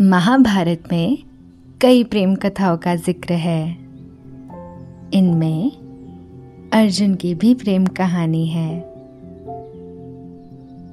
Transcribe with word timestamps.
महाभारत 0.00 0.82
में 0.92 1.18
कई 1.80 2.04
प्रेम 2.04 2.34
कथाओं 2.34 2.76
का 2.76 2.94
ज़िक्र 2.96 3.32
है। 3.32 3.78
इनमें 5.14 5.70
अर्जुन 6.72 7.14
की 7.14 7.34
भी 7.34 7.54
प्रेम 7.54 7.86
कहानी 7.86 8.46
है। 8.46 8.80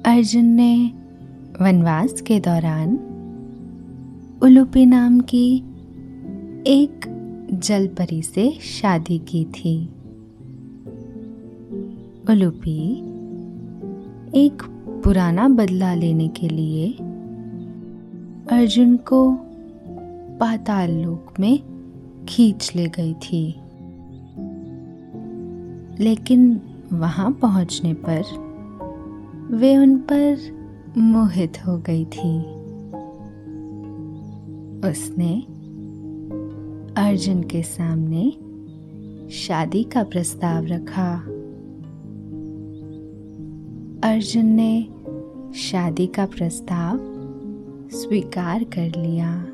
अर्जुन 0.06 0.44
ने 0.44 0.92
वनवास 1.60 2.20
के 2.20 2.38
दौरान 2.40 2.94
उलूपी 4.42 4.86
नाम 4.86 5.20
की 5.20 5.56
एक 6.66 7.08
जलपरी 7.52 8.22
से 8.22 8.50
शादी 8.62 9.18
की 9.18 9.44
थी। 9.44 9.76
उलूपी 12.30 12.80
एक 14.38 14.62
पुराना 15.04 15.48
बदला 15.48 15.94
लेने 15.94 16.28
के 16.28 16.48
लिए 16.48 16.94
अर्जुन 18.50 18.96
को 18.96 19.32
पाताल 20.40 20.90
लोक 20.90 21.40
में 21.40 21.58
खींच 22.28 22.72
ले 22.76 22.86
गई 22.86 23.14
थी। 23.14 23.54
लेकिन 26.04 26.60
वहाँ 26.92 27.32
पहुँचने 27.32 27.94
पर 27.94 28.22
वे 29.56 29.76
उन 29.76 29.96
पर 29.96 30.38
मोहित 30.98 31.52
हो 31.66 31.78
गई 31.78 32.04
थी। 32.04 32.40
उसने 34.90 35.40
अर्जुन 37.02 37.42
के 37.42 37.62
सामने 37.62 38.30
शादी 39.30 39.82
का 39.82 40.02
प्रस्ताव 40.02 40.66
रखा। 40.66 41.14
अर्जुन 44.04 44.46
ने 44.46 44.88
शादी 45.54 46.06
का 46.06 46.26
प्रस्ताव 46.26 47.19
स्वीकार 47.92 48.64
कर 48.64 48.92
लिया। 48.96 49.46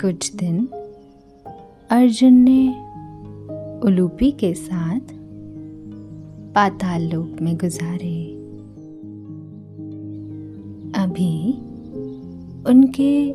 कुछ 0.00 0.34
दिन 0.34 0.68
अर्जुन 1.90 2.34
ने 2.34 2.68
उलूपी 3.80 4.30
के 4.30 4.54
साथ 4.54 5.00
पाताल 6.54 7.08
लोक 7.12 7.40
में 7.42 7.56
गुजारे। 7.56 8.32
अभी 11.02 11.52
उनके 12.70 13.32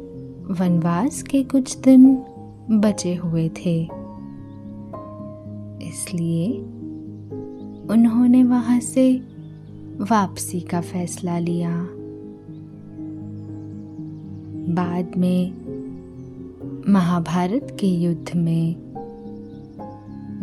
वनवास 0.53 1.23
के 1.23 1.43
कुछ 1.43 1.77
दिन 1.77 2.15
बचे 2.71 3.15
हुए 3.15 3.49
थे। 3.49 3.83
इसलिए 5.87 6.57
उन्होंने 7.89 8.43
वहाँ 8.43 8.79
से 8.79 9.21
वापसी 10.01 10.61
का 10.61 10.81
फैसला 10.81 11.39
लिया। 11.39 11.87
बाद 14.73 15.11
में 15.17 15.51
महाभारत 16.89 17.77
के 17.79 17.87
युद्ध 17.87 18.37
में 18.37 18.75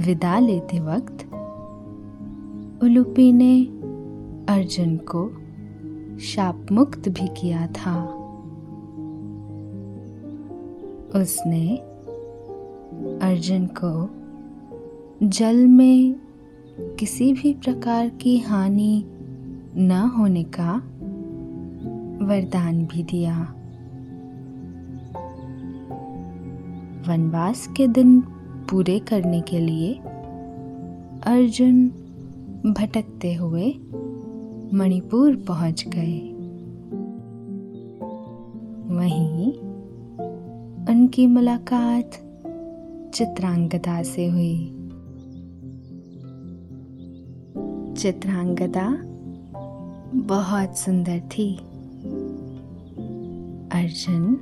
विदा 0.07 0.39
लेते 0.39 0.81
वक्त 0.81 1.27
उलूपी 2.85 3.33
ने 3.33 3.65
अर्जुन 4.55 4.97
को 4.97 5.31
शापमुक्त 6.19 7.09
भी 7.09 7.29
किया 7.29 7.67
था। 7.67 8.05
उसने 11.21 11.77
अर्जुन 13.27 13.67
को 13.85 14.11
जल 15.27 15.67
में 15.67 16.15
किसी 16.99 17.33
भी 17.33 17.55
प्रकार 17.55 18.09
की 18.09 18.39
हानि 18.39 19.05
न 19.77 20.13
होने 20.19 20.45
का 20.45 20.73
वरदान 22.27 22.87
भी 22.87 23.03
दिया। 23.03 23.55
वनवास 27.11 27.69
के 27.77 27.89
दिन 27.89 28.21
पूरे 28.71 28.99
करने 28.99 29.41
के 29.41 29.59
लिए 29.59 29.95
अर्जुन 31.23 31.89
भटकते 32.67 33.35
हुए 33.35 33.75
मणिपुर 34.75 35.37
पहुँच 35.37 35.85
गए। 35.89 36.19
वहीं 38.97 39.53
उनकी 40.87 41.27
मुलाकात 41.27 42.11
चित्रांगदा 43.15 44.03
से 44.03 44.29
हुई। 44.29 44.77
चित्रांगदा 47.95 48.99
बहुत 50.15 50.79
सुंदर 50.79 51.21
थी। 51.21 51.57
अर्जुन 53.73 54.41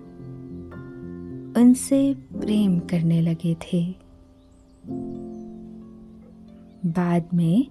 उनसे 1.59 2.15
प्रेम 2.15 2.79
करने 2.79 3.21
लगे 3.21 3.55
थे। 3.55 3.95
बाद 6.87 7.29
में 7.35 7.67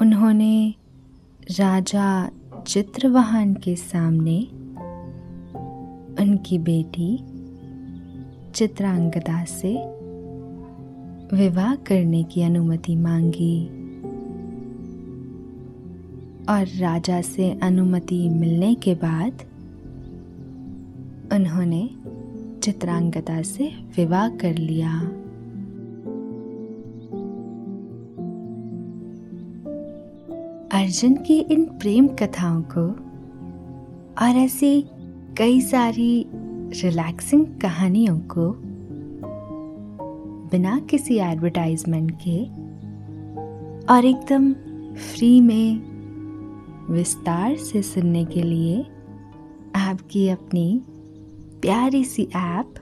उन्होंने 0.00 0.74
राजा 1.50 2.30
चित्रवाहन 2.66 3.54
के 3.54 3.76
सामने 3.76 4.40
उनकी 6.22 6.58
बेटी 6.58 7.18
चित्रांगदा 8.52 9.44
से 9.44 9.74
विवाह 11.36 11.74
करने 11.74 12.22
की 12.24 12.42
अनुमति 12.42 12.96
मांगी 12.96 13.66
और 16.48 16.66
राजा 16.78 17.20
से 17.20 17.50
अनुमति 17.62 18.28
मिलने 18.28 18.74
के 18.74 18.94
बाद 18.94 19.32
उन्होंने 21.32 21.90
चित्रांगदा 22.64 23.42
से 23.42 23.72
विवाह 23.96 24.28
कर 24.28 24.54
लिया। 24.54 24.98
अर्जुन 30.80 31.14
की 31.14 31.38
इन 31.38 31.64
प्रेम 31.64 32.06
कथाओं 32.06 32.62
को 32.62 32.86
और 34.24 34.36
ऐसी 34.36 34.84
कई 35.38 35.60
सारी 35.60 36.26
रिलैक्सिंग 36.82 37.46
कहानियों 37.46 38.18
को 38.18 38.54
बिना 40.50 40.78
किसी 40.78 41.18
एडवर्टाइजमेंट 41.18 42.18
के 42.28 42.44
और 43.94 44.04
एकदम 44.04 44.52
फ्री 44.94 45.40
में 45.40 45.82
विस्तार 46.90 47.56
से 47.56 47.82
सुनने 47.82 48.24
के 48.24 48.42
लिए 48.42 48.86
आपकी 49.74 50.28
अपनी 50.28 50.82
प्यारी 51.64 52.04
सी 52.04 52.22
ऐप 52.36 52.74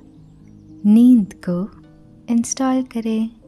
नींद 0.86 1.34
को 1.48 1.70
इंस्टॉल 2.30 2.82
करें। 2.82 3.41